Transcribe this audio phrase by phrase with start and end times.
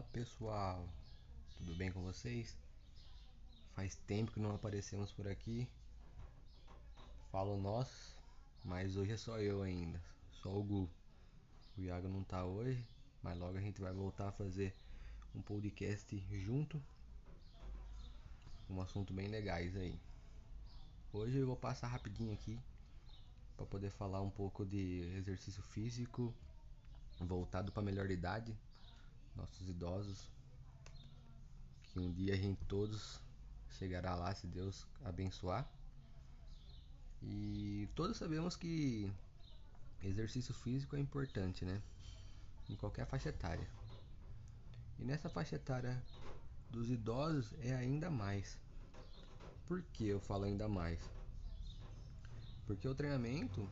[0.00, 0.88] Fala pessoal,
[1.58, 2.56] tudo bem com vocês?
[3.74, 5.68] Faz tempo que não aparecemos por aqui.
[7.30, 8.16] Falo nós,
[8.64, 10.00] mas hoje é só eu ainda,
[10.32, 10.88] só o Gu.
[11.76, 12.82] O Iago não tá hoje,
[13.22, 14.74] mas logo a gente vai voltar a fazer
[15.34, 16.82] um podcast junto.
[18.70, 20.00] Um assunto bem legais aí.
[21.12, 22.58] Hoje eu vou passar rapidinho aqui
[23.54, 26.34] para poder falar um pouco de exercício físico
[27.20, 28.56] voltado para melhor idade,
[29.40, 30.30] nossos idosos,
[31.82, 33.20] que um dia a gente todos
[33.70, 35.68] chegará lá se Deus abençoar.
[37.22, 39.10] E todos sabemos que
[40.02, 41.82] exercício físico é importante, né?
[42.68, 43.68] Em qualquer faixa etária.
[44.98, 46.02] E nessa faixa etária
[46.70, 48.58] dos idosos é ainda mais.
[49.66, 51.00] Por que eu falo ainda mais?
[52.66, 53.68] Porque o treinamento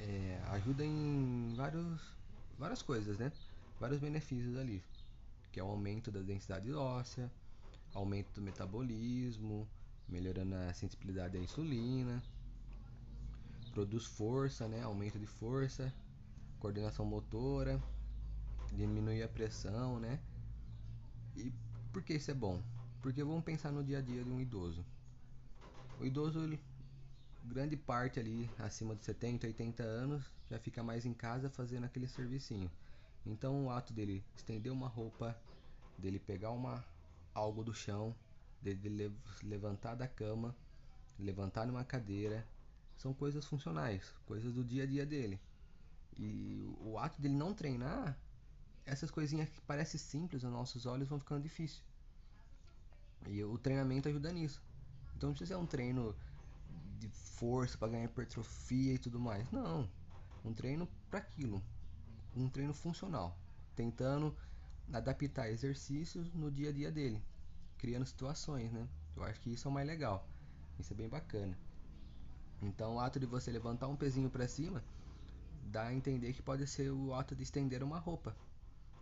[0.00, 2.00] é, ajuda em vários,
[2.58, 3.32] várias coisas, né?
[3.78, 4.82] Vários benefícios ali,
[5.52, 7.30] que é o aumento da densidade óssea,
[7.92, 9.68] aumento do metabolismo,
[10.08, 12.22] melhorando a sensibilidade à insulina,
[13.72, 14.82] produz força, né?
[14.82, 15.92] Aumento de força,
[16.60, 17.82] coordenação motora,
[18.72, 20.20] diminui a pressão, né?
[21.36, 21.52] E
[21.92, 22.62] por que isso é bom?
[23.02, 24.84] Porque vamos pensar no dia a dia de um idoso.
[26.00, 26.60] O idoso, ele,
[27.44, 32.06] grande parte ali acima de 70, 80 anos, já fica mais em casa fazendo aquele
[32.06, 32.70] servicinho.
[33.26, 35.36] Então o ato dele estender uma roupa,
[35.98, 36.84] dele pegar uma
[37.32, 38.14] algo do chão,
[38.60, 40.54] dele levantar da cama,
[41.18, 42.46] levantar numa cadeira,
[42.96, 45.40] são coisas funcionais, coisas do dia a dia dele.
[46.16, 48.16] E o ato dele não treinar,
[48.86, 51.82] essas coisinhas que parecem simples aos nossos olhos vão ficando difícil.
[53.26, 54.62] E o treinamento ajuda nisso.
[55.16, 56.14] Então não precisa ser um treino
[56.98, 59.50] de força para ganhar hipertrofia e tudo mais.
[59.50, 59.88] Não.
[60.44, 61.62] Um treino para aquilo.
[62.36, 63.38] Um treino funcional.
[63.74, 64.36] Tentando
[64.92, 67.22] adaptar exercícios no dia a dia dele.
[67.78, 68.88] Criando situações, né?
[69.16, 70.28] Eu acho que isso é o mais legal.
[70.78, 71.56] Isso é bem bacana.
[72.62, 74.82] Então o ato de você levantar um pezinho para cima
[75.64, 78.36] dá a entender que pode ser o ato de estender uma roupa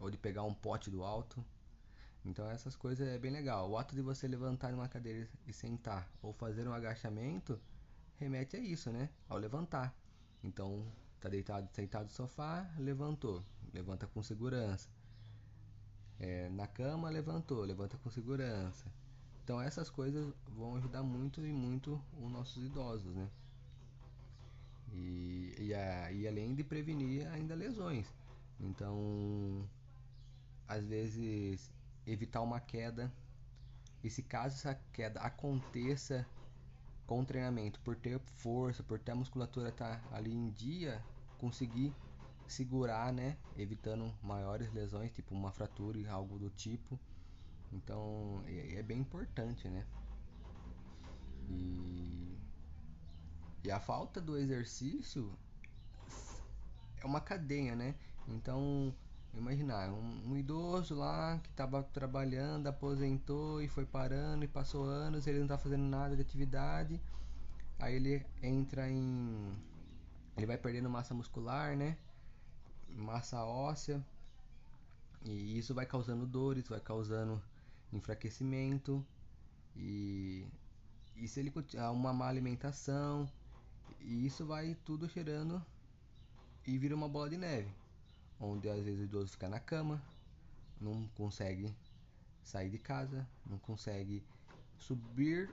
[0.00, 1.44] ou de pegar um pote do alto.
[2.24, 3.70] Então essas coisas é bem legal.
[3.70, 7.58] O ato de você levantar uma cadeira e sentar ou fazer um agachamento
[8.16, 9.08] remete a isso, né?
[9.28, 9.94] Ao levantar.
[10.42, 10.84] Então
[11.26, 13.42] tá deitado, sentado no sofá, levantou,
[13.72, 14.88] levanta com segurança.
[16.18, 18.86] É, na cama levantou, levanta com segurança.
[19.42, 23.28] Então essas coisas vão ajudar muito e muito os nossos idosos, né?
[24.92, 28.06] E, e, a, e além de prevenir ainda lesões.
[28.58, 29.68] Então,
[30.66, 31.70] às vezes
[32.06, 33.12] evitar uma queda.
[34.02, 36.26] E se caso essa queda aconteça
[37.06, 41.02] com treinamento, por ter força, por ter a musculatura tá ali em dia,
[41.38, 41.94] conseguir
[42.46, 46.98] segurar, né, evitando maiores lesões, tipo uma fratura e algo do tipo.
[47.72, 49.84] Então, é, é bem importante, né?
[51.48, 52.38] E,
[53.64, 55.32] e a falta do exercício
[57.02, 57.94] é uma cadeia, né?
[58.28, 58.94] Então,
[59.34, 65.26] imaginar um, um, idoso lá que estava trabalhando, aposentou e foi parando e passou anos,
[65.26, 67.00] ele não está fazendo nada de atividade,
[67.78, 69.54] aí ele entra em.
[70.36, 71.96] Ele vai perdendo massa muscular, né?
[72.88, 74.04] Massa óssea,
[75.24, 77.42] e isso vai causando dores, vai causando
[77.92, 79.04] enfraquecimento,
[79.74, 80.46] e,
[81.16, 83.28] e se ele há uma má alimentação,
[84.00, 85.64] e isso vai tudo cheirando
[86.66, 87.70] e vira uma bola de neve
[88.40, 90.02] onde às vezes o idoso fica na cama,
[90.80, 91.74] não consegue
[92.44, 94.22] sair de casa, não consegue
[94.78, 95.50] subir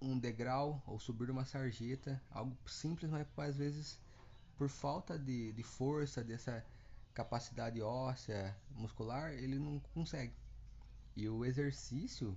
[0.00, 3.98] um degrau ou subir uma sarjeta, algo simples, mas às vezes
[4.56, 6.64] por falta de, de força, dessa
[7.12, 10.34] capacidade óssea, muscular, ele não consegue.
[11.14, 12.36] E o exercício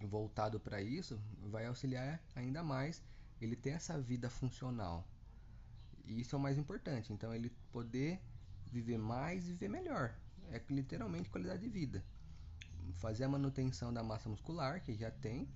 [0.00, 3.02] voltado para isso vai auxiliar ainda mais
[3.40, 5.06] ele ter essa vida funcional.
[6.04, 7.12] E isso é o mais importante.
[7.12, 8.20] Então ele poder
[8.66, 10.14] viver mais e viver melhor.
[10.50, 12.04] É literalmente qualidade de vida.
[12.94, 15.48] Fazer a manutenção da massa muscular que já tem,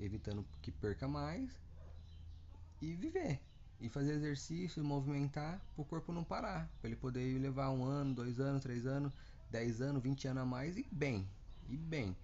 [0.00, 1.50] evitando que perca mais
[2.80, 3.40] e viver.
[3.80, 6.70] E fazer exercício, movimentar para o corpo não parar.
[6.80, 9.12] Para ele poder levar um ano, dois anos, três anos,
[9.50, 11.28] dez anos, vinte anos a mais e bem.
[11.68, 12.16] E bem.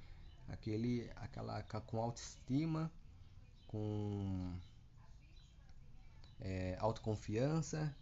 [0.49, 2.91] Aquele, aquela com autoestima,
[3.67, 4.55] com
[6.41, 7.95] é, autoconfiança,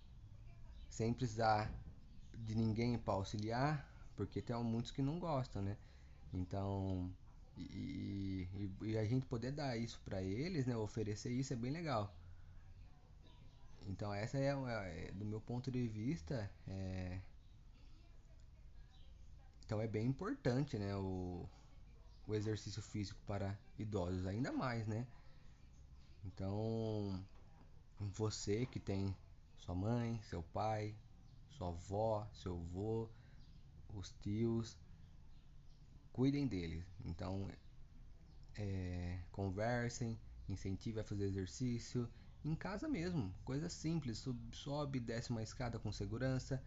[0.88, 1.70] sem precisar
[2.44, 5.76] de ninguém para auxiliar, porque tem muitos que não gostam, né?
[6.32, 7.10] Então,
[7.56, 10.76] e, e, e a gente poder dar isso para eles, né?
[10.76, 12.14] Oferecer isso é bem legal.
[13.86, 17.20] Então essa é, é, do meu ponto de vista é,
[19.66, 21.44] Então é bem importante, né, o,
[22.26, 25.04] o exercício físico para idosos, ainda mais, né?
[26.24, 27.20] Então,
[27.98, 29.14] você que tem
[29.56, 30.94] sua mãe, seu pai,
[31.50, 33.08] sua avó, seu avô,
[33.92, 34.76] os tios,
[36.16, 36.82] cuidem deles.
[37.04, 37.46] Então,
[38.56, 40.18] é, conversem,
[40.48, 42.08] incentive a fazer exercício
[42.42, 46.62] em casa mesmo, coisa simples, sobe, sobe desce uma escada com segurança,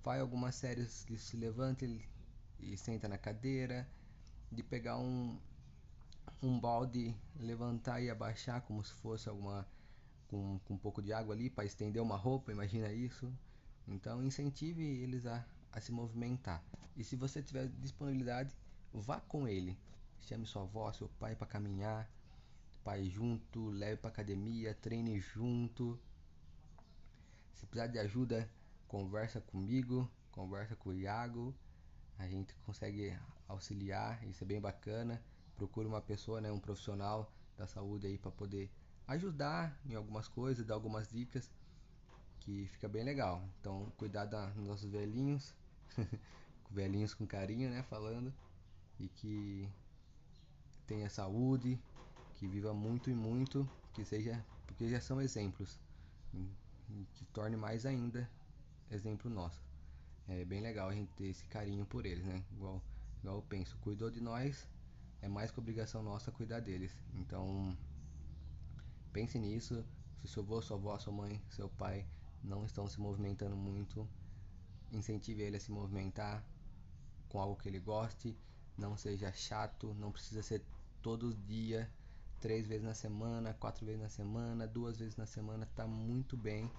[0.00, 2.00] faz algumas séries se levanta e,
[2.60, 3.88] e senta na cadeira,
[4.52, 5.40] de pegar um,
[6.40, 9.66] um balde, levantar e abaixar como se fosse alguma
[10.28, 13.32] com, com um pouco de água ali para estender uma roupa, imagina isso.
[13.88, 16.62] Então incentive eles a, a se movimentar.
[16.96, 18.54] E se você tiver disponibilidade,
[19.00, 19.78] vá com ele.
[20.20, 22.08] Chame sua avó, seu pai para caminhar,
[22.82, 25.98] pai junto, leve para academia, treine junto.
[27.52, 28.48] Se precisar de ajuda,
[28.88, 31.54] conversa comigo, conversa com o Iago.
[32.18, 33.18] A gente consegue
[33.48, 35.22] auxiliar, isso é bem bacana.
[35.56, 38.70] Procure uma pessoa, né, um profissional da saúde aí para poder
[39.06, 41.50] ajudar em algumas coisas, dar algumas dicas
[42.40, 43.46] que fica bem legal.
[43.60, 45.54] Então, cuidar dos nossos velhinhos,
[46.70, 48.32] velhinhos com carinho, né, falando
[48.98, 49.68] e que
[50.86, 51.78] tenha saúde,
[52.36, 55.78] que viva muito e muito, que seja, porque já são exemplos,
[57.14, 58.30] que torne mais ainda
[58.90, 59.62] exemplo nosso.
[60.28, 62.44] É bem legal a gente ter esse carinho por eles, né?
[62.52, 62.82] Igual,
[63.18, 64.66] igual eu penso, cuidou de nós,
[65.20, 66.94] é mais que obrigação nossa cuidar deles.
[67.14, 67.76] Então,
[69.12, 69.84] pense nisso.
[70.20, 72.06] Se seu avô, sua avó, sua mãe, seu pai
[72.42, 74.08] não estão se movimentando muito,
[74.90, 76.42] incentive ele a se movimentar
[77.28, 78.36] com algo que ele goste,
[78.76, 80.62] não seja chato, não precisa ser
[81.02, 81.90] todo dia,
[82.40, 86.70] três vezes na semana, quatro vezes na semana, duas vezes na semana, tá muito bem,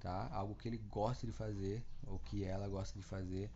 [0.00, 0.28] tá?
[0.32, 3.50] Algo que ele gosta de fazer ou que ela gosta de fazer,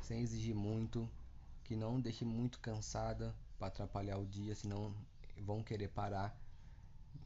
[0.00, 1.08] sem exigir muito,
[1.64, 4.94] que não deixe muito cansada para atrapalhar o dia, senão
[5.38, 6.36] vão querer parar.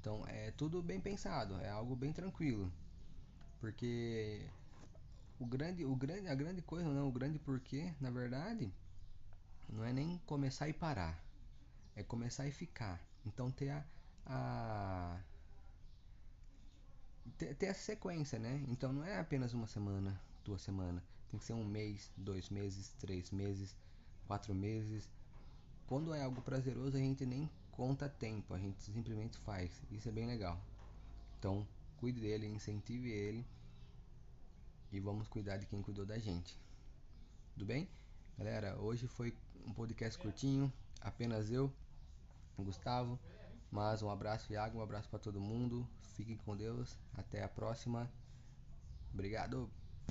[0.00, 2.73] Então é tudo bem pensado, é algo bem tranquilo,
[3.61, 4.49] porque
[5.39, 8.73] o grande, o grande, a grande coisa, não, o grande porquê, na verdade,
[9.69, 11.23] não é nem começar e parar,
[11.95, 13.01] é começar e ficar.
[13.25, 13.85] Então ter a,
[14.27, 15.21] a
[17.37, 18.65] ter, essa sequência, né?
[18.69, 22.93] Então não é apenas uma semana, duas semanas, tem que ser um mês, dois meses,
[22.99, 23.75] três meses,
[24.27, 25.09] quatro meses.
[25.87, 29.71] Quando é algo prazeroso, a gente nem conta tempo, a gente simplesmente faz.
[29.91, 30.61] Isso é bem legal.
[31.39, 31.67] Então,
[31.99, 33.47] cuide dele, incentive ele
[34.93, 36.59] e vamos cuidar de quem cuidou da gente.
[37.55, 37.89] Tudo bem?
[38.38, 39.35] Galera, hoje foi
[39.67, 41.73] um podcast curtinho, apenas eu,
[42.59, 43.19] Gustavo.
[43.71, 45.88] Mas um abraço, Iago, um abraço para todo mundo.
[46.15, 46.99] Fiquem com Deus.
[47.15, 48.11] Até a próxima.
[49.11, 49.71] Obrigado.